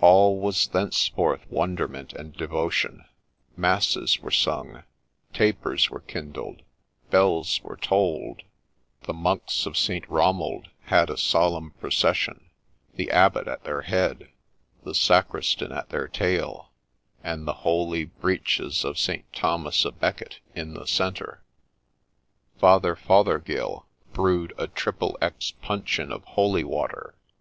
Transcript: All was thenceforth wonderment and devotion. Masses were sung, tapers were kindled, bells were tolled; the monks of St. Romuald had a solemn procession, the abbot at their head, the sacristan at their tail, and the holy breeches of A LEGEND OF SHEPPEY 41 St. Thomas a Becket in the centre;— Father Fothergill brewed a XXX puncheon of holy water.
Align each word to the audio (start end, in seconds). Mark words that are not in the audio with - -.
All 0.00 0.38
was 0.38 0.68
thenceforth 0.68 1.40
wonderment 1.50 2.12
and 2.12 2.32
devotion. 2.32 3.06
Masses 3.56 4.20
were 4.20 4.30
sung, 4.30 4.84
tapers 5.32 5.90
were 5.90 5.98
kindled, 6.02 6.62
bells 7.10 7.60
were 7.64 7.76
tolled; 7.76 8.42
the 9.02 9.12
monks 9.12 9.66
of 9.66 9.76
St. 9.76 10.08
Romuald 10.08 10.68
had 10.82 11.10
a 11.10 11.16
solemn 11.16 11.72
procession, 11.72 12.50
the 12.94 13.10
abbot 13.10 13.48
at 13.48 13.64
their 13.64 13.80
head, 13.82 14.28
the 14.84 14.94
sacristan 14.94 15.72
at 15.72 15.88
their 15.88 16.06
tail, 16.06 16.70
and 17.24 17.44
the 17.44 17.52
holy 17.66 18.04
breeches 18.04 18.84
of 18.84 18.90
A 18.90 18.90
LEGEND 18.90 18.90
OF 18.90 18.96
SHEPPEY 18.96 19.18
41 19.32 19.32
St. 19.32 19.42
Thomas 19.42 19.84
a 19.84 19.90
Becket 19.90 20.38
in 20.54 20.74
the 20.74 20.86
centre;— 20.86 21.42
Father 22.60 22.94
Fothergill 22.94 23.86
brewed 24.12 24.52
a 24.56 24.68
XXX 24.68 25.54
puncheon 25.60 26.12
of 26.12 26.22
holy 26.26 26.62
water. 26.62 27.16